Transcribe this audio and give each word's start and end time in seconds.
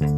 Allahu 0.00 0.16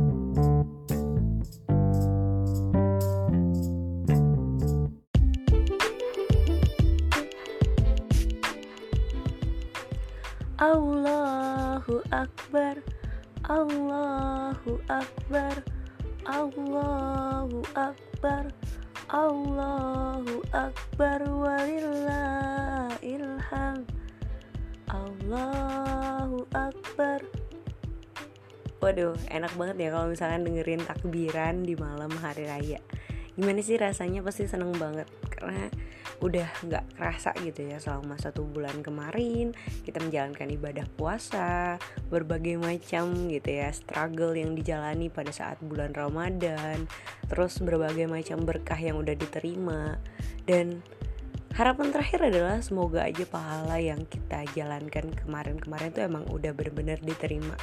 Akbar 12.14 12.78
Allahu 13.50 14.78
Akbar 14.86 15.58
Allahu 16.30 17.66
Akbar 17.74 18.54
Allahu 19.10 20.46
Akbar 20.54 21.26
Walillahilham. 21.26 23.82
Allahu 24.94 26.46
Akbar 26.54 27.41
Waduh, 28.82 29.14
enak 29.30 29.54
banget 29.54 29.76
ya 29.78 29.88
kalau 29.94 30.10
misalkan 30.10 30.42
dengerin 30.42 30.82
takbiran 30.82 31.62
di 31.62 31.78
malam 31.78 32.10
hari 32.18 32.50
raya. 32.50 32.82
Gimana 33.38 33.62
sih 33.62 33.78
rasanya? 33.78 34.26
Pasti 34.26 34.44
seneng 34.44 34.74
banget 34.74 35.06
Karena 35.30 35.70
udah 36.18 36.50
nggak 36.66 36.98
kerasa 36.98 37.30
gitu 37.46 37.62
ya 37.62 37.78
selama 37.78 38.18
satu 38.18 38.42
bulan 38.42 38.82
kemarin. 38.82 39.54
Kita 39.86 40.02
menjalankan 40.02 40.50
ibadah 40.50 40.86
puasa 40.98 41.78
berbagai 42.10 42.58
macam 42.58 43.30
gitu 43.30 43.54
ya 43.54 43.70
struggle 43.70 44.34
yang 44.34 44.58
dijalani 44.58 45.06
pada 45.14 45.30
saat 45.30 45.62
bulan 45.62 45.94
Ramadan 45.94 46.90
terus 47.30 47.62
berbagai 47.62 48.10
macam 48.10 48.42
berkah 48.42 48.82
yang 48.82 48.98
udah 48.98 49.14
diterima. 49.14 50.02
Dan 50.42 50.82
harapan 51.52 51.92
terakhir 51.92 52.20
adalah 52.32 52.58
semoga 52.64 53.04
aja 53.04 53.24
pahala 53.28 53.76
yang 53.76 54.08
kita 54.08 54.44
jalankan 54.56 55.12
kemarin-kemarin 55.12 55.92
itu 55.92 56.00
emang 56.00 56.24
udah 56.32 56.56
benar-benar 56.56 56.98
diterima. 57.04 57.56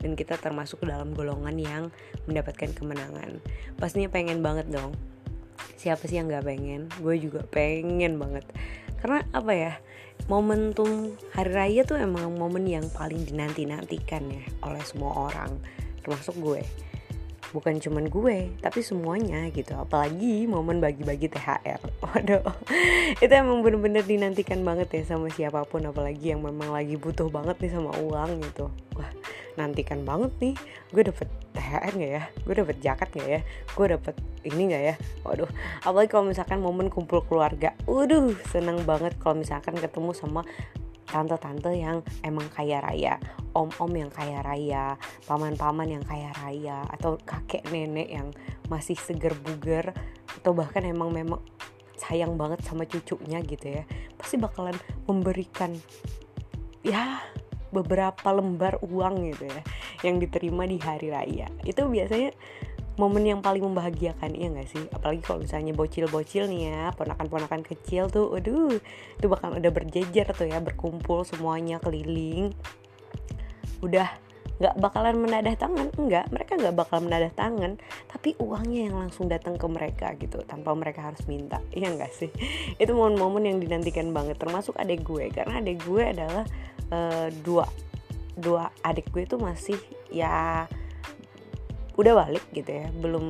Dan 0.00 0.16
kita 0.16 0.36
termasuk 0.36 0.84
dalam 0.84 1.12
golongan 1.16 1.56
yang 1.56 1.84
mendapatkan 2.28 2.72
kemenangan. 2.72 3.40
Pastinya 3.76 4.08
pengen 4.12 4.40
banget 4.40 4.68
dong. 4.68 4.96
Siapa 5.76 6.04
sih 6.08 6.16
yang 6.20 6.28
nggak 6.28 6.44
pengen? 6.44 6.88
Gue 7.00 7.20
juga 7.20 7.44
pengen 7.44 8.16
banget. 8.16 8.44
Karena 9.00 9.24
apa 9.32 9.52
ya? 9.52 9.72
Momentum 10.24 11.12
hari 11.36 11.52
raya 11.52 11.82
tuh 11.84 12.00
emang 12.00 12.32
momen 12.38 12.64
yang 12.64 12.88
paling 12.92 13.28
dinanti 13.28 13.68
nantikan 13.68 14.24
ya 14.32 14.44
oleh 14.64 14.80
semua 14.84 15.28
orang. 15.28 15.52
Termasuk 16.00 16.36
gue 16.40 16.64
bukan 17.54 17.78
cuman 17.78 18.10
gue 18.10 18.50
tapi 18.58 18.82
semuanya 18.82 19.46
gitu. 19.54 19.78
Apalagi 19.78 20.50
momen 20.50 20.82
bagi-bagi 20.82 21.30
THR 21.30 21.78
waduh. 22.02 22.42
Itu 23.22 23.30
emang 23.30 23.62
bener-bener 23.62 24.02
dinantikan 24.02 24.66
banget 24.66 24.90
ya 24.90 25.14
sama 25.14 25.30
siapa 25.30 25.62
pun 25.62 25.86
apalagi 25.86 26.34
yang 26.34 26.42
memang 26.42 26.74
lagi 26.74 26.98
butuh 26.98 27.30
banget 27.30 27.54
nih 27.62 27.70
sama 27.70 27.94
uang 27.94 28.42
gitu. 28.42 28.66
Wah 28.98 29.10
nantikan 29.54 30.02
banget 30.02 30.34
nih. 30.42 30.54
Gue 30.90 31.06
dapet 31.06 31.30
THR 31.54 31.92
nggak 31.94 32.12
ya? 32.18 32.22
Gue 32.42 32.54
dapet 32.58 32.76
jaket 32.82 33.08
nggak 33.14 33.30
ya? 33.30 33.40
Gue 33.70 33.86
dapet 33.86 34.14
ini 34.42 34.62
nggak 34.74 34.82
ya? 34.82 34.94
Waduh. 35.22 35.50
Apalagi 35.86 36.10
kalau 36.10 36.26
misalkan 36.26 36.58
momen 36.58 36.90
kumpul 36.90 37.22
keluarga. 37.22 37.70
Waduh 37.86 38.34
seneng 38.50 38.82
banget 38.82 39.14
kalau 39.22 39.38
misalkan 39.38 39.78
ketemu 39.78 40.10
sama 40.10 40.42
tante-tante 41.08 41.70
yang 41.74 42.00
emang 42.24 42.48
kaya 42.50 42.80
raya 42.80 43.20
om-om 43.54 43.92
yang 43.94 44.10
kaya 44.10 44.42
raya 44.42 44.98
paman-paman 45.28 46.00
yang 46.00 46.04
kaya 46.04 46.32
raya 46.42 46.82
atau 46.90 47.20
kakek 47.22 47.64
nenek 47.70 48.08
yang 48.10 48.28
masih 48.66 48.98
seger 48.98 49.36
buger 49.38 49.94
atau 50.40 50.52
bahkan 50.56 50.82
emang 50.82 51.14
memang 51.14 51.40
sayang 51.94 52.34
banget 52.34 52.60
sama 52.66 52.84
cucunya 52.84 53.38
gitu 53.46 53.80
ya 53.80 53.86
pasti 54.18 54.36
bakalan 54.36 54.74
memberikan 55.06 55.70
ya 56.82 57.22
beberapa 57.74 58.30
lembar 58.30 58.78
uang 58.82 59.34
gitu 59.34 59.50
ya 59.50 59.62
yang 60.06 60.22
diterima 60.22 60.68
di 60.68 60.78
hari 60.78 61.10
raya. 61.10 61.50
Itu 61.66 61.90
biasanya 61.90 62.30
momen 62.94 63.26
yang 63.26 63.40
paling 63.42 63.62
membahagiakan 63.62 64.34
iya 64.34 64.48
gak 64.54 64.68
sih? 64.70 64.84
Apalagi 64.94 65.20
kalau 65.22 65.42
misalnya 65.42 65.72
bocil-bocil 65.74 66.46
nih 66.46 66.70
ya 66.70 66.82
ponakan-ponakan 66.94 67.66
kecil 67.66 68.06
tuh 68.10 68.34
aduh 68.38 68.78
itu 69.18 69.26
bakal 69.26 69.54
udah 69.54 69.72
berjejer 69.74 70.26
tuh 70.30 70.46
ya 70.46 70.62
berkumpul 70.62 71.26
semuanya 71.26 71.82
keliling. 71.82 72.54
Udah 73.82 74.24
nggak 74.54 74.78
bakalan 74.78 75.18
menadah 75.18 75.58
tangan 75.58 75.90
enggak 75.98 76.30
mereka 76.30 76.54
nggak 76.54 76.78
bakal 76.78 77.02
menadah 77.02 77.26
tangan 77.34 77.74
tapi 78.06 78.38
uangnya 78.38 78.86
yang 78.86 79.02
langsung 79.02 79.26
datang 79.26 79.58
ke 79.58 79.66
mereka 79.66 80.14
gitu 80.14 80.46
tanpa 80.46 80.70
mereka 80.78 81.10
harus 81.10 81.26
minta 81.26 81.58
iya 81.74 81.90
enggak 81.90 82.14
sih? 82.14 82.30
Itu 82.82 82.94
momen-momen 82.94 83.50
yang 83.50 83.58
dinantikan 83.58 84.14
banget 84.14 84.38
termasuk 84.38 84.78
adik 84.78 85.02
gue 85.02 85.34
karena 85.34 85.58
adik 85.58 85.82
gue 85.82 86.02
adalah 86.06 86.46
uh, 86.94 87.28
dua 87.42 87.66
dua 88.34 88.70
adik 88.82 89.14
gue 89.14 89.22
itu 89.26 89.38
masih 89.38 89.78
ya 90.10 90.66
udah 91.94 92.26
balik 92.26 92.42
gitu 92.50 92.66
ya 92.74 92.90
belum 92.90 93.26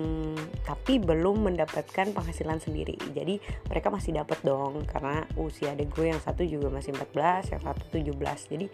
tapi 0.64 0.96
belum 0.96 1.44
mendapatkan 1.44 2.16
penghasilan 2.16 2.56
sendiri. 2.60 2.96
Jadi 3.12 3.36
mereka 3.68 3.92
masih 3.92 4.16
dapat 4.16 4.40
dong 4.40 4.88
karena 4.88 5.28
usia 5.36 5.76
adik 5.76 5.92
gue 5.92 6.08
yang 6.08 6.20
satu 6.20 6.48
juga 6.48 6.72
masih 6.72 6.96
14 6.96 7.52
yang 7.52 7.62
satu 7.62 7.84
17 7.92 8.16
jadi 8.48 8.66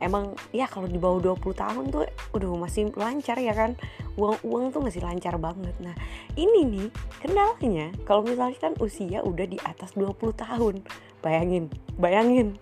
emang 0.00 0.32
ya 0.50 0.64
kalau 0.64 0.88
di 0.88 0.96
bawah 0.96 1.36
20 1.36 1.44
tahun 1.54 1.84
tuh 1.92 2.08
udah 2.32 2.48
masih 2.56 2.88
lancar 2.96 3.36
ya 3.36 3.52
kan? 3.52 3.76
Uang 4.16 4.40
uang 4.40 4.72
tuh 4.72 4.80
masih 4.80 5.04
lancar 5.04 5.36
banget. 5.36 5.76
Nah 5.84 5.92
ini 6.40 6.64
nih 6.64 6.88
kendalanya 7.20 7.92
kalau 8.08 8.24
misalkan 8.24 8.72
usia 8.80 9.20
udah 9.20 9.44
di 9.44 9.60
atas 9.60 9.92
20 9.92 10.16
tahun. 10.32 10.80
Bayangin 11.20 11.72
bayangin 11.96 12.56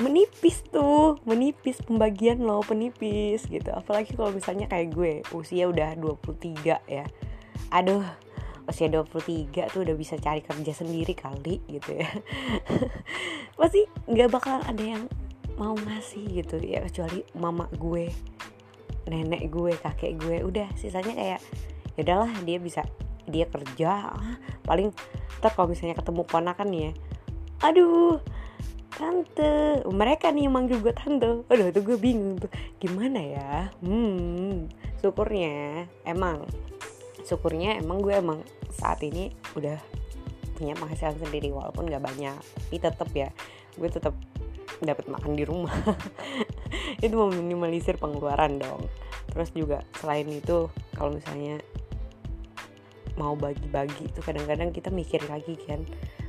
menipis 0.00 0.64
tuh 0.72 1.20
menipis 1.28 1.78
pembagian 1.84 2.42
lo 2.42 2.64
penipis 2.64 3.46
gitu. 3.46 3.70
Apalagi 3.70 4.16
kalau 4.16 4.32
misalnya 4.32 4.66
kayak 4.66 4.92
gue 4.96 5.12
usia 5.36 5.68
udah 5.68 5.94
23 5.96 6.80
ya. 6.88 7.04
Aduh 7.70 8.04
usia 8.66 8.86
23 8.86 9.72
tuh 9.72 9.82
udah 9.82 9.96
bisa 9.98 10.14
cari 10.16 10.40
kerja 10.40 10.72
sendiri 10.72 11.12
kali 11.12 11.60
gitu 11.68 12.00
ya. 12.00 12.08
Pasti 13.58 13.84
nggak 14.08 14.30
bakal 14.32 14.64
ada 14.64 14.82
yang 14.82 15.04
mau 15.60 15.76
ngasih 15.76 16.40
gitu 16.40 16.56
ya 16.64 16.80
kecuali 16.80 17.20
mama 17.36 17.68
gue 17.76 18.08
nenek 19.06 19.52
gue 19.52 19.76
kakek 19.76 20.16
gue. 20.18 20.36
Udah 20.42 20.72
sisanya 20.74 21.12
kayak 21.12 21.40
ya 21.94 22.00
udahlah 22.02 22.32
dia 22.42 22.58
bisa 22.58 22.82
dia 23.28 23.44
kerja. 23.46 24.16
Paling 24.64 24.90
ntar 25.40 25.56
kalau 25.56 25.72
misalnya 25.72 25.96
ketemu 25.96 26.22
ponakan 26.28 26.70
ya 26.72 26.92
aduh 27.60 28.20
tante. 28.92 29.82
Mereka 29.86 30.34
nih 30.34 30.50
manggil 30.50 30.82
gue 30.82 30.94
tante. 30.94 31.46
Aduh 31.46 31.70
tuh 31.70 31.82
gue 31.82 31.96
bingung 31.96 32.38
tuh. 32.38 32.50
Gimana 32.82 33.18
ya? 33.22 33.52
Hmm 33.82 34.68
syukurnya 35.00 35.88
emang 36.04 36.44
syukurnya 37.24 37.80
emang 37.80 38.04
gue 38.04 38.12
emang 38.12 38.44
saat 38.68 39.00
ini 39.00 39.32
udah 39.56 39.80
punya 40.60 40.76
penghasilan 40.76 41.16
sendiri 41.16 41.48
walaupun 41.48 41.88
gak 41.88 42.04
banyak. 42.04 42.36
Tapi 42.36 42.76
tetap 42.76 43.08
ya 43.16 43.32
gue 43.80 43.88
tetap 43.88 44.12
dapat 44.84 45.08
makan 45.08 45.32
di 45.36 45.44
rumah. 45.48 45.72
Itu 47.04 47.16
meminimalisir 47.16 47.96
pengeluaran 47.96 48.60
dong. 48.60 48.84
Terus 49.32 49.50
juga 49.56 49.80
selain 49.96 50.26
itu 50.26 50.66
kalau 50.98 51.14
misalnya 51.14 51.62
mau 53.14 53.38
bagi-bagi 53.38 54.10
itu 54.10 54.18
kadang-kadang 54.24 54.74
kita 54.74 54.90
mikir 54.90 55.22
lagi 55.30 55.54
kan 55.68 55.86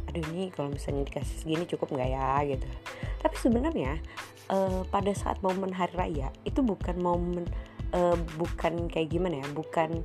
aduh 0.09 0.23
ini 0.33 0.49
kalau 0.53 0.73
misalnya 0.73 1.07
dikasih 1.07 1.35
segini 1.45 1.63
cukup 1.69 1.93
nggak 1.93 2.09
ya? 2.09 2.29
gitu. 2.47 2.67
Tapi 3.21 3.35
sebenarnya 3.37 4.01
uh, 4.49 4.81
pada 4.89 5.11
saat 5.13 5.39
momen 5.45 5.71
hari 5.71 5.93
raya 5.93 6.27
itu 6.43 6.59
bukan 6.65 6.97
momen 6.99 7.45
uh, 7.93 8.17
bukan 8.37 8.89
kayak 8.89 9.13
gimana 9.13 9.41
ya 9.41 9.47
bukan 9.53 10.03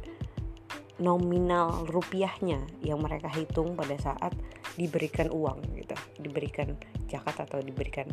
nominal 0.96 1.84
rupiahnya 1.92 2.64
yang 2.80 3.04
mereka 3.04 3.28
hitung 3.28 3.76
pada 3.76 3.96
saat 4.00 4.32
diberikan 4.80 5.28
uang 5.28 5.60
gitu. 5.76 5.96
Diberikan 6.20 6.76
zakat 7.08 7.44
atau 7.44 7.60
diberikan 7.60 8.08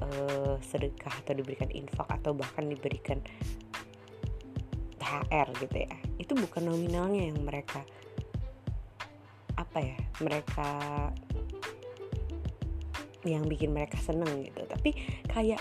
uh, 0.00 0.56
sedekah 0.64 1.12
atau 1.24 1.36
diberikan 1.36 1.68
infak 1.72 2.08
atau 2.08 2.32
bahkan 2.32 2.68
diberikan 2.68 3.20
THR 4.96 5.48
gitu 5.60 5.76
ya. 5.76 5.96
Itu 6.16 6.32
bukan 6.34 6.72
nominalnya 6.72 7.28
yang 7.28 7.44
mereka 7.44 7.84
apa 9.76 9.92
ya 9.92 10.00
mereka 10.24 10.70
yang 13.28 13.44
bikin 13.44 13.76
mereka 13.76 14.00
seneng 14.00 14.40
gitu. 14.40 14.64
Tapi 14.64 14.96
kayak 15.28 15.60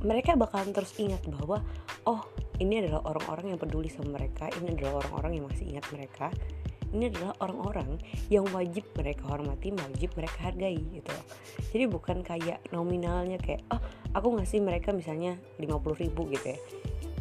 mereka 0.00 0.32
bakalan 0.32 0.72
terus 0.72 0.96
ingat 0.96 1.20
bahwa 1.28 1.60
oh 2.08 2.24
ini 2.56 2.80
adalah 2.80 3.04
orang-orang 3.04 3.52
yang 3.52 3.60
peduli 3.60 3.92
sama 3.92 4.16
mereka 4.16 4.48
ini 4.56 4.72
adalah 4.72 5.04
orang-orang 5.04 5.32
yang 5.36 5.44
masih 5.52 5.76
ingat 5.76 5.84
mereka 5.92 6.32
ini 6.96 7.12
adalah 7.12 7.36
orang-orang 7.44 8.00
yang 8.32 8.48
wajib 8.48 8.88
mereka 8.96 9.28
hormati 9.28 9.76
wajib 9.76 10.16
mereka 10.16 10.38
hargai 10.48 10.80
gitu. 10.80 11.12
Jadi 11.68 11.84
bukan 11.84 12.24
kayak 12.24 12.64
nominalnya 12.72 13.36
kayak 13.44 13.60
oh 13.68 13.80
aku 14.16 14.40
ngasih 14.40 14.64
mereka 14.64 14.96
misalnya 14.96 15.36
50 15.60 16.00
ribu 16.00 16.32
gitu 16.32 16.56
ya 16.56 16.58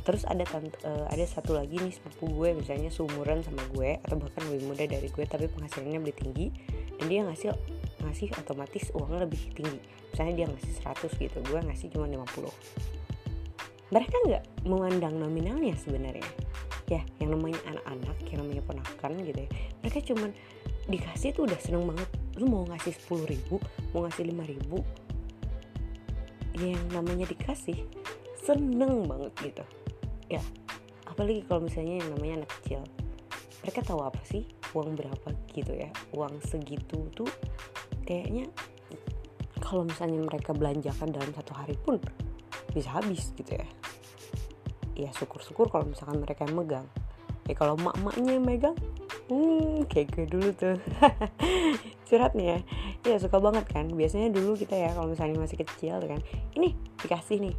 terus 0.04 0.28
ada 0.28 0.44
tante, 0.44 0.76
uh, 0.84 1.08
ada 1.08 1.24
satu 1.24 1.56
lagi 1.56 1.80
nih 1.80 1.96
sepupu 1.96 2.28
gue 2.28 2.50
misalnya 2.60 2.92
seumuran 2.92 3.40
sama 3.40 3.64
gue 3.72 3.96
atau 4.04 4.20
bahkan 4.20 4.44
lebih 4.52 4.68
muda 4.68 4.84
dari 4.84 5.08
gue 5.08 5.24
tapi 5.24 5.48
penghasilannya 5.48 6.00
lebih 6.04 6.16
tinggi 6.20 6.48
dan 7.00 7.06
dia 7.08 7.24
ngasih 7.24 7.56
ngasih 8.04 8.28
otomatis 8.36 8.92
uangnya 8.92 9.24
lebih 9.24 9.42
tinggi. 9.56 9.80
Misalnya 10.12 10.34
dia 10.36 10.46
ngasih 10.52 10.72
100 11.10 11.24
gitu 11.24 11.38
gue 11.48 11.60
ngasih 11.64 11.88
cuma 11.96 12.06
50 12.06 12.52
mereka 13.94 14.16
nggak 14.26 14.44
memandang 14.66 15.16
nominalnya 15.22 15.76
sebenarnya. 15.80 16.26
Ya 16.92 17.02
yang 17.24 17.40
namanya 17.40 17.64
anak-anak 17.64 18.18
yang 18.28 18.40
namanya 18.44 18.64
ponakan 18.68 19.12
gitu 19.24 19.40
ya 19.40 19.50
mereka 19.80 20.00
cuman 20.04 20.30
dikasih 20.84 21.30
tuh 21.32 21.48
udah 21.48 21.60
seneng 21.64 21.88
banget. 21.88 22.10
Lu 22.36 22.52
mau 22.52 22.68
ngasih 22.68 22.92
sepuluh 22.92 23.24
ribu 23.24 23.56
mau 23.96 24.04
ngasih 24.04 24.28
lima 24.28 24.44
ribu 24.44 24.84
yang 26.60 26.82
namanya 26.92 27.24
dikasih 27.26 27.88
seneng 28.44 29.08
banget 29.08 29.34
gitu 29.42 29.64
ya 30.34 30.44
apalagi 31.14 31.46
kalau 31.46 31.70
misalnya 31.70 32.02
yang 32.02 32.10
namanya 32.18 32.34
anak 32.44 32.52
kecil. 32.60 32.82
Mereka 33.64 33.80
tahu 33.86 34.02
apa 34.04 34.20
sih 34.28 34.44
uang 34.76 34.98
berapa 34.98 35.30
gitu 35.54 35.72
ya? 35.72 35.94
Uang 36.12 36.42
segitu 36.44 37.08
tuh 37.14 37.30
kayaknya 38.04 38.50
kalau 39.62 39.88
misalnya 39.88 40.20
mereka 40.20 40.52
belanjakan 40.52 41.14
dalam 41.14 41.32
satu 41.32 41.54
hari 41.56 41.78
pun 41.80 42.02
bisa 42.74 43.00
habis 43.00 43.32
gitu 43.38 43.56
ya. 43.56 43.68
Ya 44.98 45.10
syukur-syukur 45.16 45.70
kalau 45.70 45.88
misalkan 45.88 46.20
mereka 46.20 46.44
yang 46.44 46.58
megang. 46.58 46.88
Ya 47.48 47.56
kalau 47.56 47.78
mak-maknya 47.80 48.42
yang 48.42 48.46
megang 48.46 48.78
hmm 49.32 49.88
kayak 49.88 50.12
gue 50.12 50.26
dulu 50.28 50.50
tuh. 50.52 50.76
Curhat 52.10 52.36
nih 52.36 52.58
ya. 52.58 52.60
Ya 53.08 53.16
suka 53.22 53.40
banget 53.40 53.64
kan? 53.72 53.88
Biasanya 53.88 54.34
dulu 54.34 54.60
kita 54.60 54.76
ya 54.76 54.92
kalau 54.92 55.08
misalnya 55.08 55.40
masih 55.40 55.62
kecil 55.64 56.04
kan 56.04 56.20
ini 56.60 56.76
dikasih 57.00 57.40
nih 57.40 57.56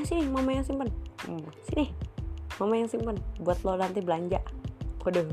ah 0.00 0.04
sini 0.08 0.24
mama 0.32 0.56
yang 0.56 0.64
simpen. 0.64 0.88
Hmm, 1.28 1.44
sini 1.68 1.92
mama 2.56 2.74
yang 2.80 2.88
simpen 2.88 3.20
buat 3.36 3.60
lo 3.60 3.76
nanti 3.76 4.00
belanja. 4.00 4.40
Waduh 5.04 5.28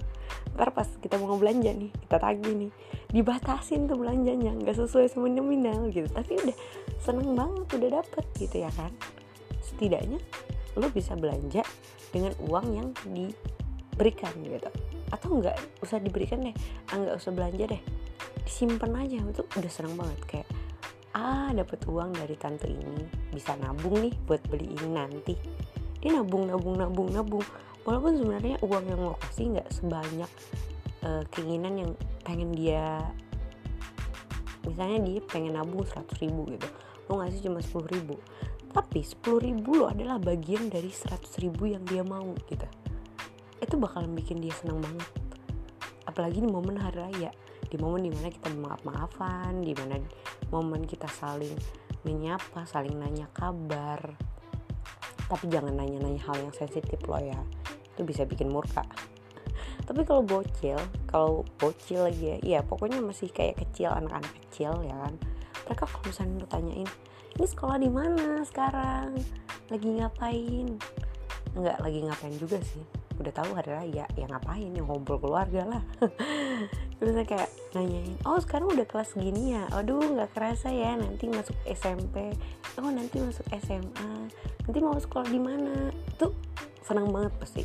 ntar 0.57 0.73
pas 0.73 0.89
kita 0.99 1.21
mau 1.21 1.37
belanja 1.37 1.71
nih 1.71 1.87
kita 2.03 2.19
tagih 2.19 2.67
nih. 2.67 2.71
Dibatasin 3.07 3.87
tuh 3.87 3.95
belanjanya 3.95 4.51
nggak 4.59 4.75
sesuai 4.75 5.07
sama 5.07 5.31
nominal 5.31 5.87
gitu. 5.87 6.11
Tapi 6.11 6.35
udah 6.35 6.57
seneng 6.99 7.31
banget 7.31 7.67
udah 7.79 7.89
dapet 8.03 8.25
gitu 8.35 8.55
ya 8.67 8.71
kan. 8.75 8.91
Setidaknya 9.63 10.19
lo 10.75 10.91
bisa 10.91 11.15
belanja 11.15 11.63
dengan 12.11 12.35
uang 12.43 12.67
yang 12.75 12.87
diberikan 13.07 14.35
gitu. 14.43 14.67
Atau 15.15 15.39
nggak 15.39 15.55
usah 15.79 16.03
diberikan 16.03 16.43
deh 16.43 16.55
ah 16.91 16.95
nggak 16.99 17.15
usah 17.15 17.31
belanja 17.31 17.71
deh. 17.71 17.81
Disimpan 18.43 18.91
aja 18.99 19.23
itu 19.23 19.43
udah 19.47 19.71
seneng 19.71 19.95
banget. 19.95 20.19
Kayak 20.27 20.46
ah 21.17 21.49
dapat 21.49 21.81
uang 21.89 22.13
dari 22.13 22.37
tante 22.37 22.69
ini. 22.69 23.09
Bisa 23.33 23.57
nabung 23.57 23.97
nih 24.05 24.13
buat 24.29 24.45
beli 24.45 24.69
ini 24.69 24.87
nanti. 24.93 25.33
Dia 25.97 26.21
nabung 26.21 26.45
nabung 26.45 26.77
nabung 26.77 27.09
nabung. 27.09 27.45
Walaupun 27.81 28.21
sebenarnya 28.21 28.61
uang 28.61 28.83
yang 28.85 29.01
lo 29.01 29.17
kasih 29.25 29.57
nggak 29.57 29.69
sebanyak 29.73 30.31
uh, 31.01 31.23
keinginan 31.33 31.73
yang 31.73 31.91
pengen 32.21 32.51
dia 32.53 33.01
misalnya 34.67 34.99
dia 35.07 35.19
pengen 35.23 35.55
nabung 35.55 35.81
100 35.81 36.05
ribu 36.21 36.45
gitu. 36.53 36.67
Lo 37.09 37.23
ngasih 37.23 37.49
cuma 37.49 37.63
10 37.63 37.95
ribu. 37.97 38.15
Tapi 38.69 38.99
10 39.01 39.47
ribu 39.47 39.69
lo 39.79 39.85
adalah 39.89 40.21
bagian 40.21 40.69
dari 40.69 40.91
100 40.91 41.17
ribu 41.41 41.71
yang 41.71 41.81
dia 41.87 42.03
mau 42.03 42.35
gitu. 42.45 42.67
Itu 43.57 43.79
bakalan 43.79 44.13
bikin 44.13 44.43
dia 44.43 44.53
senang 44.53 44.83
banget. 44.83 45.07
Apalagi 46.05 46.43
di 46.43 46.49
momen 46.51 46.77
hari 46.77 46.99
raya. 47.01 47.31
Di 47.67 47.75
momen 47.79 48.05
di 48.05 48.11
mana 48.11 48.27
kita 48.29 48.47
maaf 48.59 48.83
maafan 48.83 49.63
di 49.63 49.71
mana 49.75 49.99
momen 50.53 50.87
kita 50.87 51.07
saling 51.09 51.55
menyapa 52.05 52.63
saling 52.63 52.95
nanya 52.95 53.27
kabar. 53.35 54.15
Tapi 55.27 55.45
jangan 55.51 55.75
nanya-nanya 55.75 56.23
hal 56.23 56.39
yang 56.39 56.55
sensitif 56.55 56.99
loh 57.03 57.19
ya. 57.19 57.39
Itu 57.95 58.07
bisa 58.07 58.23
bikin 58.23 58.47
murka. 58.47 58.87
Tapi 59.87 60.03
kalau 60.03 60.23
bocil 60.23 60.79
kalau 61.07 61.47
bocil 61.59 62.11
lagi 62.11 62.35
ya 62.35 62.37
iya 62.43 62.59
pokoknya 62.59 62.99
masih 62.99 63.31
kayak 63.31 63.59
kecil 63.63 63.91
anak-anak 63.91 64.31
kecil 64.47 64.79
ya 64.83 64.95
kan. 64.95 65.13
Mereka 65.67 65.83
kalau 65.83 66.03
misalnya 66.07 66.43
lu 66.43 66.47
ini 67.37 67.45
sekolah 67.45 67.77
di 67.79 67.91
mana 67.91 68.43
sekarang? 68.43 69.15
Lagi 69.67 69.87
ngapain? 69.99 70.67
Enggak 71.55 71.77
lagi 71.79 71.99
ngapain 72.03 72.35
juga 72.35 72.59
sih 72.63 73.06
udah 73.17 73.33
tahu 73.33 73.57
hari 73.57 73.71
raya 73.73 74.05
ya 74.13 74.25
ngapain 74.29 74.71
yang 74.73 74.85
ngobrol 74.85 75.17
keluarga 75.17 75.65
lah. 75.65 75.83
Terus 76.97 77.13
kayak 77.29 77.49
nanyain 77.77 78.17
oh 78.25 78.37
sekarang 78.41 78.73
udah 78.73 78.85
kelas 78.85 79.13
gini 79.17 79.57
ya? 79.57 79.65
Aduh 79.73 80.01
nggak 80.01 80.33
kerasa 80.33 80.69
ya 80.69 80.97
nanti 80.97 81.29
masuk 81.29 81.57
SMP 81.65 82.33
oh 82.77 82.91
nanti 82.93 83.17
masuk 83.21 83.45
SMA 83.61 84.09
nanti 84.65 84.77
mau 84.81 84.97
sekolah 84.97 85.27
di 85.29 85.41
mana? 85.41 85.89
Tuh 86.17 86.33
senang 86.85 87.09
banget 87.09 87.33
pasti. 87.37 87.63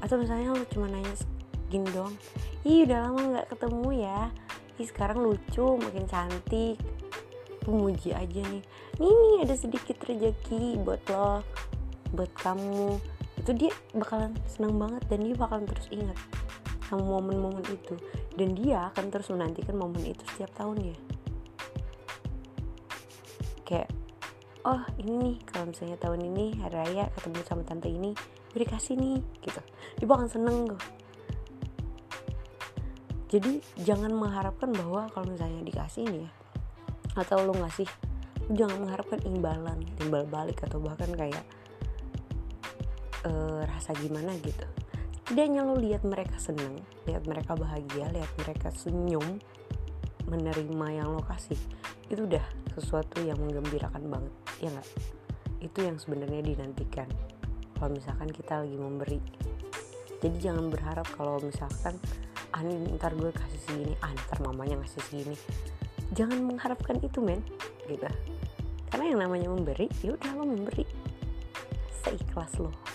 Atau 0.00 0.20
misalnya 0.20 0.56
lo 0.56 0.64
cuma 0.68 0.88
nanya 0.88 1.12
gini 1.72 1.88
doang 1.88 2.12
ih 2.68 2.84
udah 2.84 2.98
lama 3.08 3.20
nggak 3.36 3.48
ketemu 3.56 3.88
ya? 4.04 4.20
Ih 4.80 4.88
sekarang 4.88 5.24
lucu 5.24 5.76
makin 5.80 6.04
cantik. 6.08 6.76
Pemuji 7.62 8.10
aja 8.10 8.42
nih 8.42 8.62
nih 9.00 9.48
ada 9.48 9.54
sedikit 9.56 9.96
rezeki 10.04 10.76
buat 10.84 11.00
lo 11.08 11.40
buat 12.12 12.28
kamu 12.36 13.00
itu 13.42 13.50
dia 13.66 13.72
bakalan 13.90 14.38
senang 14.46 14.78
banget 14.78 15.02
dan 15.10 15.18
dia 15.26 15.34
bakalan 15.34 15.66
terus 15.66 15.90
ingat 15.90 16.14
sama 16.86 17.18
momen-momen 17.18 17.66
itu. 17.66 17.98
Dan 18.38 18.54
dia 18.54 18.88
akan 18.94 19.10
terus 19.10 19.28
menantikan 19.34 19.74
momen 19.76 20.06
itu 20.06 20.22
setiap 20.32 20.54
tahunnya. 20.54 20.94
Kayak 23.66 23.90
oh 24.62 24.82
ini 25.02 25.12
nih 25.18 25.36
kalau 25.42 25.74
misalnya 25.74 25.98
tahun 25.98 26.22
ini 26.32 26.62
hari 26.62 26.76
raya 26.78 27.04
ketemu 27.18 27.42
sama 27.42 27.66
tante 27.66 27.90
ini 27.90 28.14
gue 28.54 28.60
dikasih 28.62 28.94
nih 28.94 29.18
gitu. 29.42 29.60
Dia 29.98 30.06
bakalan 30.06 30.30
seneng 30.30 30.78
jadi 33.32 33.64
jangan 33.80 34.12
mengharapkan 34.12 34.76
bahwa 34.76 35.08
kalau 35.08 35.32
misalnya 35.32 35.64
dikasih 35.64 36.04
ini 36.04 36.28
ya 36.28 36.30
atau 37.16 37.40
lo 37.40 37.56
ngasih 37.56 37.88
jangan 38.52 38.76
mengharapkan 38.84 39.24
imbalan 39.24 39.80
timbal 39.96 40.28
balik 40.28 40.60
atau 40.60 40.76
bahkan 40.84 41.08
kayak 41.16 41.40
uh, 43.26 43.62
rasa 43.66 43.94
gimana 43.98 44.34
gitu. 44.40 44.66
Tidaknya 45.22 45.62
lo 45.64 45.78
lihat 45.78 46.02
mereka 46.02 46.36
seneng 46.36 46.82
lihat 47.06 47.24
mereka 47.24 47.54
bahagia 47.54 48.10
lihat 48.10 48.30
mereka 48.36 48.68
senyum 48.74 49.40
menerima 50.26 50.86
yang 50.92 51.08
lo 51.14 51.22
kasih 51.24 51.58
itu 52.10 52.28
udah 52.28 52.44
sesuatu 52.76 53.24
yang 53.24 53.40
menggembirakan 53.40 54.02
banget 54.10 54.34
ya 54.60 54.68
nggak? 54.68 54.88
Itu 55.62 55.78
yang 55.86 55.96
sebenarnya 55.96 56.42
dinantikan 56.42 57.08
kalau 57.78 57.96
misalkan 57.96 58.28
kita 58.30 58.62
lagi 58.62 58.76
memberi. 58.76 59.20
Jadi 60.22 60.36
jangan 60.38 60.70
berharap 60.70 61.06
kalau 61.18 61.42
misalkan 61.42 61.98
ah 62.52 62.60
ntar 62.62 63.16
gue 63.16 63.32
kasih 63.32 63.60
segini 63.64 63.94
ah 64.04 64.12
ntar 64.12 64.38
mamanya 64.44 64.78
ngasih 64.82 65.02
segini. 65.08 65.36
Jangan 66.12 66.44
mengharapkan 66.44 67.00
itu 67.00 67.24
men 67.24 67.40
gitu. 67.88 68.06
Karena 68.92 69.04
yang 69.08 69.20
namanya 69.24 69.48
memberi 69.48 69.88
ya 70.04 70.12
udah 70.12 70.30
lo 70.36 70.44
memberi. 70.44 70.84
Seikhlas 72.04 72.52
lo 72.60 72.91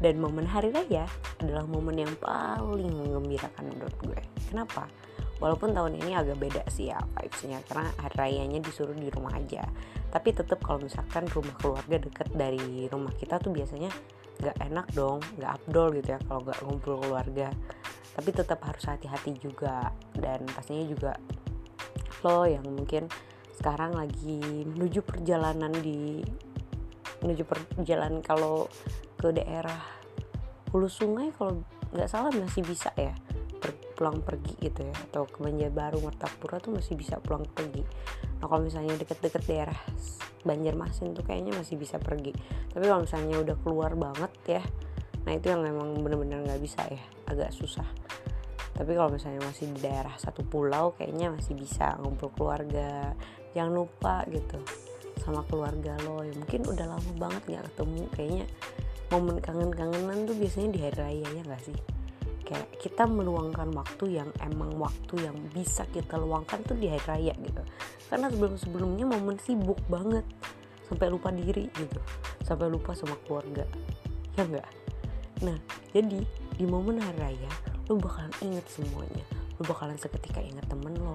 dan 0.00 0.20
momen 0.20 0.44
hari 0.44 0.68
raya 0.72 1.08
adalah 1.40 1.64
momen 1.64 2.04
yang 2.04 2.12
paling 2.20 2.92
mengembirakan 2.92 3.64
menurut 3.72 3.96
gue. 4.04 4.20
Kenapa? 4.52 4.88
Walaupun 5.36 5.76
tahun 5.76 6.00
ini 6.00 6.16
agak 6.16 6.40
beda 6.40 6.62
sih 6.72 6.88
ya 6.88 7.00
vibesnya 7.12 7.60
karena 7.68 7.92
hari 8.00 8.16
rayanya 8.16 8.64
disuruh 8.64 8.96
di 8.96 9.12
rumah 9.12 9.36
aja. 9.36 9.68
Tapi 10.08 10.32
tetap 10.32 10.64
kalau 10.64 10.80
misalkan 10.80 11.28
rumah 11.28 11.52
keluarga 11.60 11.96
deket 12.00 12.28
dari 12.32 12.88
rumah 12.88 13.12
kita 13.20 13.36
tuh 13.36 13.52
biasanya 13.52 13.92
nggak 14.36 14.56
enak 14.68 14.86
dong 14.96 15.20
nggak 15.36 15.52
abdol 15.60 15.88
gitu 15.96 16.08
ya 16.16 16.20
kalau 16.24 16.40
nggak 16.40 16.60
ngumpul 16.64 16.94
keluarga. 17.04 17.48
Tapi 18.16 18.30
tetap 18.32 18.64
harus 18.64 18.84
hati-hati 18.88 19.36
juga. 19.36 19.92
Dan 20.16 20.48
pastinya 20.48 20.88
juga 20.88 21.12
lo 22.24 22.48
yang 22.48 22.64
mungkin 22.64 23.12
sekarang 23.60 23.92
lagi 23.92 24.64
menuju 24.64 25.04
perjalanan 25.04 25.72
di 25.84 26.24
menuju 27.20 27.44
perjalanan 27.44 28.24
kalau 28.24 28.68
ke 29.16 29.32
daerah 29.32 29.80
hulu 30.70 30.88
sungai 30.92 31.32
kalau 31.34 31.64
nggak 31.96 32.10
salah 32.10 32.28
masih 32.34 32.60
bisa 32.66 32.92
ya 32.96 33.16
per, 33.56 33.72
pulang 33.96 34.20
pergi 34.20 34.54
gitu 34.60 34.84
ya. 34.84 34.94
Atau 35.08 35.24
ke 35.26 35.40
Banjarbaru 35.40 36.04
Martapura 36.04 36.60
tuh 36.60 36.76
masih 36.76 36.94
bisa 36.94 37.16
pulang 37.18 37.48
pergi. 37.48 37.82
Nah 38.40 38.46
kalau 38.46 38.62
misalnya 38.62 38.94
deket-deket 39.00 39.42
daerah 39.48 39.78
Banjarmasin 40.44 41.16
tuh 41.16 41.24
kayaknya 41.24 41.56
masih 41.56 41.80
bisa 41.80 41.96
pergi. 41.96 42.36
Tapi 42.70 42.84
kalau 42.84 43.02
misalnya 43.02 43.40
udah 43.40 43.56
keluar 43.64 43.92
banget 43.96 44.32
ya 44.46 44.64
nah 45.26 45.34
itu 45.34 45.50
yang 45.50 45.58
memang 45.58 45.98
bener-bener 46.06 46.38
nggak 46.46 46.62
bisa 46.62 46.86
ya 46.86 47.02
agak 47.26 47.50
susah. 47.50 47.84
Tapi 48.76 48.94
kalau 48.94 49.10
misalnya 49.10 49.42
masih 49.42 49.74
di 49.74 49.82
daerah 49.82 50.14
satu 50.14 50.46
pulau 50.46 50.94
kayaknya 50.94 51.34
masih 51.34 51.58
bisa 51.58 51.98
ngumpul 51.98 52.30
keluarga. 52.30 53.10
Jangan 53.50 53.72
lupa 53.74 54.22
gitu 54.30 54.62
sama 55.18 55.42
keluarga 55.50 55.98
lo 56.06 56.22
ya. 56.22 56.30
Mungkin 56.30 56.70
udah 56.70 56.86
lama 56.86 57.10
banget 57.18 57.42
nggak 57.42 57.64
ketemu 57.72 58.02
kayaknya 58.14 58.46
momen 59.16 59.40
kangen-kangenan 59.40 60.28
tuh 60.28 60.36
biasanya 60.36 60.68
di 60.70 60.80
hari 60.84 60.96
raya 61.00 61.26
ya 61.32 61.42
gak 61.48 61.62
sih? 61.64 61.78
Kayak 62.46 62.68
kita 62.78 63.08
meluangkan 63.08 63.72
waktu 63.74 64.22
yang 64.22 64.30
emang 64.44 64.76
waktu 64.76 65.24
yang 65.24 65.34
bisa 65.50 65.88
kita 65.90 66.20
luangkan 66.20 66.62
tuh 66.62 66.76
di 66.76 66.92
hari 66.92 67.02
raya 67.08 67.32
gitu. 67.40 67.62
Karena 68.06 68.28
sebelum-sebelumnya 68.28 69.08
momen 69.08 69.40
sibuk 69.40 69.80
banget 69.88 70.22
sampai 70.86 71.10
lupa 71.10 71.34
diri 71.34 71.66
gitu 71.74 72.00
sampai 72.46 72.70
lupa 72.70 72.94
sama 72.94 73.18
keluarga 73.26 73.66
ya 74.38 74.46
enggak 74.46 74.70
nah 75.42 75.58
jadi 75.90 76.22
di 76.56 76.64
momen 76.64 77.02
hari 77.02 77.18
raya 77.34 77.50
lo 77.86 78.02
bakalan 78.02 78.34
inget 78.42 78.66
semuanya. 78.66 79.22
Lo 79.60 79.62
bakalan 79.62 79.94
seketika 79.94 80.42
inget 80.42 80.66
temen 80.66 80.96
lo 80.96 81.14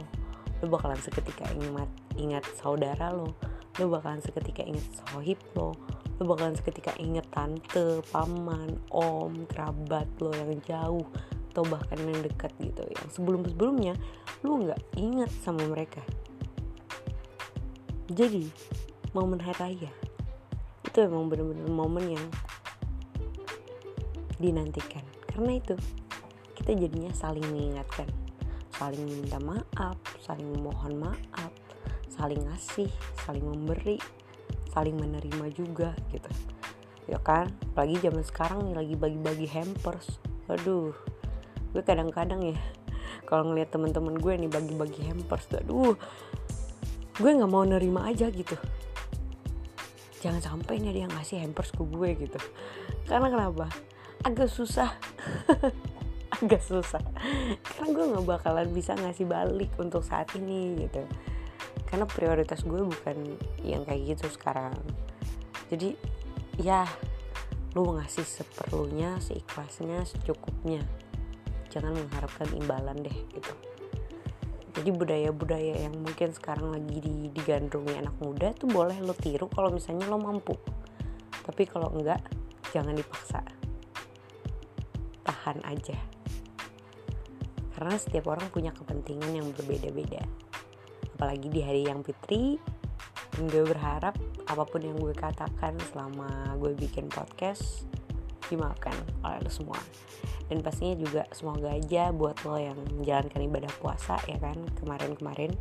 lo 0.62 0.66
bakalan 0.70 1.00
seketika 1.02 1.50
ingat 1.58 1.90
ingat 2.16 2.46
saudara 2.56 3.10
lo 3.10 3.34
lo 3.82 3.86
bakalan 3.90 4.22
seketika 4.22 4.62
inget 4.62 4.86
sohib 5.10 5.42
lo 5.58 5.74
lo 6.22 6.30
bakalan 6.30 6.54
seketika 6.54 6.94
inget 7.02 7.26
tante 7.34 8.06
paman 8.14 8.78
om 8.94 9.50
kerabat 9.50 10.06
lo 10.22 10.30
yang 10.38 10.62
jauh 10.62 11.02
atau 11.50 11.66
bahkan 11.66 11.98
yang 11.98 12.22
dekat 12.22 12.54
gitu. 12.62 12.86
Yang 12.86 13.18
sebelum 13.18 13.42
sebelumnya 13.50 13.98
lo 14.46 14.62
nggak 14.62 14.78
inget 15.02 15.34
sama 15.42 15.66
mereka. 15.66 16.06
Jadi 18.14 18.46
momen 19.18 19.42
hari 19.42 19.58
raya 19.58 19.92
itu 20.86 20.98
emang 21.02 21.26
bener-bener 21.26 21.66
momen 21.74 22.06
yang 22.14 22.26
dinantikan. 24.38 25.02
Karena 25.26 25.58
itu 25.58 25.74
kita 26.54 26.78
jadinya 26.78 27.10
saling 27.18 27.50
mengingatkan. 27.50 28.06
Saling 28.78 29.10
minta 29.10 29.42
maaf 29.42 29.98
saling 30.22 30.46
memohon 30.54 31.02
maaf 31.02 31.54
saling 32.14 32.42
ngasih 32.46 32.90
saling 33.26 33.42
memberi 33.42 33.98
saling 34.72 34.96
menerima 34.96 35.46
juga 35.52 35.92
gitu. 36.16 36.32
Ya 37.06 37.20
kan? 37.20 37.52
Apalagi 37.76 38.00
zaman 38.00 38.24
sekarang 38.24 38.60
nih 38.66 38.76
lagi 38.80 38.96
bagi-bagi 38.96 39.48
hampers. 39.52 40.18
Aduh 40.48 40.96
gue 41.72 41.84
kadang-kadang 41.84 42.44
ya 42.44 42.58
kalau 43.28 43.52
ngeliat 43.52 43.72
teman-teman 43.72 44.20
gue 44.20 44.34
nih 44.44 44.52
bagi-bagi 44.52 45.08
hampers 45.08 45.48
aduh 45.56 45.96
gue 47.16 47.32
nggak 47.32 47.52
mau 47.52 47.64
nerima 47.64 48.08
aja 48.08 48.32
gitu. 48.32 48.56
Jangan 50.22 50.42
sampai 50.42 50.78
nih 50.80 51.06
yang 51.08 51.12
ngasih 51.12 51.42
hampers 51.42 51.74
ke 51.74 51.82
gue 51.82 52.10
gitu. 52.28 52.40
Karena 53.10 53.28
kenapa? 53.30 53.68
Agak 54.22 54.50
susah. 54.54 54.94
Agak 56.42 56.62
susah. 56.62 57.02
Karena 57.62 57.90
gue 57.90 58.06
nggak 58.16 58.26
bakalan 58.26 58.70
bisa 58.70 58.94
ngasih 58.96 59.26
balik 59.28 59.74
untuk 59.82 60.06
saat 60.06 60.30
ini 60.38 60.78
gitu 60.88 61.04
karena 61.92 62.08
prioritas 62.08 62.64
gue 62.64 62.80
bukan 62.88 63.36
yang 63.68 63.84
kayak 63.84 64.16
gitu 64.16 64.32
sekarang. 64.32 64.72
Jadi 65.68 66.00
ya 66.56 66.88
lu 67.76 68.00
ngasih 68.00 68.24
seperlunya 68.24 69.20
seikhlasnya 69.20 70.08
secukupnya. 70.08 70.80
Jangan 71.68 72.00
mengharapkan 72.00 72.48
imbalan 72.56 73.04
deh 73.04 73.18
gitu. 73.36 73.54
Jadi 74.72 74.88
budaya-budaya 74.96 75.84
yang 75.84 76.00
mungkin 76.00 76.32
sekarang 76.32 76.72
lagi 76.72 77.04
di, 77.04 77.28
digandrungi 77.28 78.00
anak 78.00 78.16
muda 78.24 78.56
tuh 78.56 78.72
boleh 78.72 78.96
lo 79.04 79.12
tiru 79.12 79.52
kalau 79.52 79.68
misalnya 79.68 80.08
lo 80.08 80.16
mampu. 80.16 80.56
Tapi 81.44 81.68
kalau 81.68 81.92
enggak 81.92 82.24
jangan 82.72 82.96
dipaksa. 82.96 83.44
Tahan 85.28 85.60
aja. 85.68 86.00
Karena 87.76 88.00
setiap 88.00 88.32
orang 88.32 88.48
punya 88.48 88.72
kepentingan 88.72 89.36
yang 89.36 89.52
berbeda-beda 89.52 90.51
apalagi 91.22 91.54
di 91.54 91.62
hari 91.62 91.86
yang 91.86 92.02
fitri 92.02 92.58
dan 93.38 93.46
gue 93.46 93.62
berharap 93.62 94.18
apa 94.50 94.64
pun 94.66 94.82
yang 94.82 94.98
gue 94.98 95.14
katakan 95.14 95.78
selama 95.94 96.58
gue 96.58 96.74
bikin 96.74 97.06
podcast 97.14 97.86
dimaafkan 98.50 98.98
oleh 99.22 99.38
lo 99.46 99.54
semua. 99.54 99.78
Dan 100.50 100.66
pastinya 100.66 100.98
juga 100.98 101.30
semoga 101.30 101.78
aja 101.78 102.10
buat 102.10 102.42
lo 102.42 102.58
yang 102.58 102.74
menjalankan 102.98 103.38
ibadah 103.38 103.70
puasa 103.78 104.18
ya 104.26 104.42
kan 104.42 104.66
kemarin-kemarin 104.82 105.54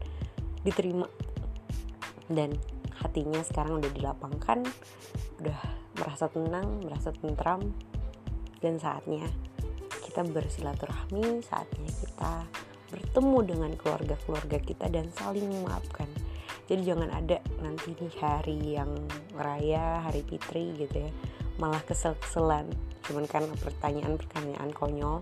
diterima. 0.65 1.05
Dan 2.25 2.57
hatinya 3.05 3.45
sekarang 3.45 3.85
udah 3.85 3.93
dilapangkan 3.93 4.65
udah 5.45 5.61
merasa 6.01 6.33
tenang 6.33 6.89
merasa 6.89 7.13
tentram. 7.13 7.69
Dan 8.65 8.81
saatnya 8.81 9.29
kita 10.09 10.25
bersilaturahmi, 10.25 11.45
saatnya 11.45 11.91
kita 12.01 12.33
bertemu 12.91 13.39
dengan 13.47 13.73
keluarga-keluarga 13.79 14.59
kita 14.61 14.87
dan 14.91 15.09
saling 15.15 15.47
memaafkan. 15.47 16.07
Jadi 16.71 16.87
jangan 16.87 17.11
ada 17.11 17.43
nanti 17.63 17.95
di 17.95 18.07
hari 18.23 18.79
yang 18.79 18.91
raya, 19.35 20.03
hari 20.07 20.23
fitri 20.23 20.75
gitu 20.79 21.07
ya, 21.07 21.11
malah 21.59 21.83
kesel-keselan. 21.83 22.71
Cuman 23.07 23.27
karena 23.27 23.55
pertanyaan-pertanyaan 23.59 24.71
konyol. 24.71 25.19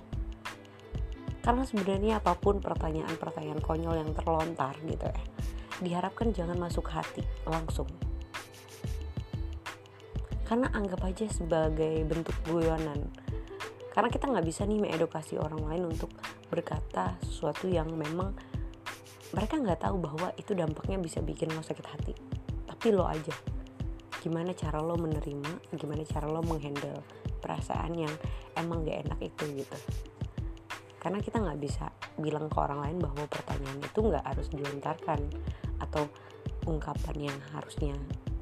Karena 1.40 1.64
sebenarnya 1.64 2.20
apa 2.20 2.37
pun 2.37 2.60
pertanyaan-pertanyaan 2.60 3.64
konyol 3.64 3.96
yang 3.96 4.12
terlontar 4.12 4.76
gitu 4.84 5.08
ya, 5.08 5.20
diharapkan 5.80 6.37
jangan 6.37 6.60
masuk 6.60 6.84
hati 6.92 7.25
langsung. 7.48 7.88
Karena 10.44 10.68
anggap 10.76 11.00
aja 11.04 11.25
sebagai 11.28 12.04
bentuk 12.04 12.37
guyonan 12.44 13.08
karena 13.98 14.14
kita 14.14 14.30
nggak 14.30 14.46
bisa 14.46 14.62
nih 14.62 14.78
mengedukasi 14.78 15.42
orang 15.42 15.58
lain 15.66 15.90
untuk 15.90 16.14
berkata 16.49 17.17
sesuatu 17.25 17.69
yang 17.69 17.93
memang 17.93 18.33
mereka 19.37 19.61
nggak 19.61 19.85
tahu 19.85 19.97
bahwa 20.00 20.33
itu 20.40 20.57
dampaknya 20.57 20.97
bisa 21.00 21.21
bikin 21.21 21.52
lo 21.52 21.61
sakit 21.61 21.87
hati. 21.87 22.14
Tapi 22.64 22.93
lo 22.93 23.05
aja 23.05 23.37
gimana 24.19 24.50
cara 24.50 24.83
lo 24.83 24.99
menerima 24.99 25.78
gimana 25.78 26.02
cara 26.02 26.26
lo 26.26 26.43
menghandle 26.43 27.07
perasaan 27.38 27.95
yang 27.95 28.11
emang 28.59 28.83
gak 28.83 29.07
enak 29.07 29.19
itu 29.23 29.62
gitu. 29.62 29.78
Karena 30.99 31.23
kita 31.23 31.38
nggak 31.38 31.61
bisa 31.62 31.87
bilang 32.19 32.50
ke 32.50 32.59
orang 32.59 32.83
lain 32.83 32.99
bahwa 32.99 33.25
pertanyaan 33.31 33.78
itu 33.78 33.99
nggak 34.02 34.25
harus 34.26 34.50
dilontarkan 34.50 35.21
atau 35.78 36.11
ungkapan 36.67 37.31
yang 37.31 37.38
harusnya 37.55 37.95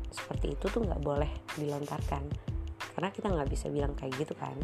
seperti 0.08 0.56
itu 0.56 0.66
tuh 0.72 0.80
nggak 0.80 1.04
boleh 1.04 1.28
dilontarkan. 1.60 2.24
Karena 2.96 3.12
kita 3.12 3.28
nggak 3.28 3.48
bisa 3.52 3.68
bilang 3.68 3.92
kayak 3.92 4.16
gitu 4.16 4.32
kan. 4.32 4.56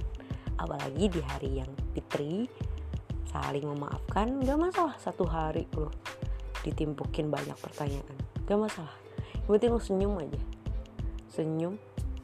Apalagi 0.56 1.12
di 1.12 1.20
hari 1.20 1.60
yang 1.60 1.68
fitri 1.92 2.48
saling 3.32 3.64
memaafkan 3.64 4.44
gak 4.44 4.60
masalah. 4.60 4.94
Satu 5.00 5.24
hari 5.24 5.64
lo 5.74 5.88
ditimpukin 6.62 7.32
banyak 7.32 7.56
pertanyaan. 7.58 8.16
Gak 8.44 8.60
masalah. 8.60 8.94
Yang 9.48 9.50
penting 9.58 9.70
lo 9.72 9.80
senyum 9.80 10.14
aja. 10.20 10.42
Senyum 11.32 11.74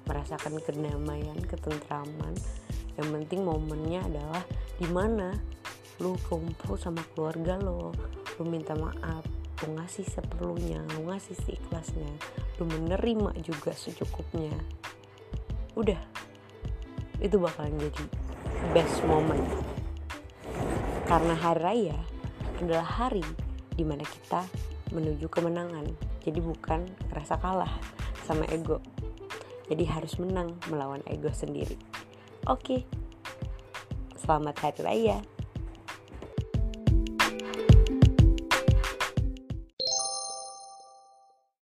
merasakan 0.04 0.60
kedamaian 0.60 1.38
ketentraman. 1.48 2.36
Yang 3.00 3.08
penting 3.08 3.40
momennya 3.42 4.04
adalah 4.04 4.44
di 4.76 4.86
mana 4.92 5.32
lu 5.98 6.14
kumpul 6.28 6.76
sama 6.76 7.00
keluarga 7.16 7.56
lo. 7.58 7.90
Lu 8.36 8.44
minta 8.46 8.76
maaf 8.76 9.24
lu 9.58 9.74
ngasih 9.74 10.06
seperlunya 10.06 10.78
lu 10.94 11.10
ngasih 11.10 11.34
seikhlasnya 11.34 12.06
lu 12.62 12.70
menerima 12.70 13.34
juga 13.42 13.74
secukupnya. 13.74 14.54
Udah. 15.74 15.98
Itu 17.18 17.42
bakalan 17.42 17.74
jadi 17.82 18.04
best 18.70 19.02
moment 19.02 19.77
karena 21.08 21.32
hari 21.32 21.60
raya 21.64 21.98
adalah 22.60 22.84
hari 22.84 23.24
di 23.72 23.80
mana 23.80 24.04
kita 24.04 24.44
menuju 24.92 25.24
kemenangan. 25.32 25.88
Jadi 26.20 26.44
bukan 26.44 26.84
rasa 27.16 27.40
kalah 27.40 27.72
sama 28.28 28.44
ego. 28.52 28.84
Jadi 29.72 29.88
harus 29.88 30.20
menang 30.20 30.60
melawan 30.68 31.00
ego 31.08 31.32
sendiri. 31.32 31.80
Oke 32.44 32.84
selamat 34.28 34.60
hari 34.60 34.80
raya 34.84 35.18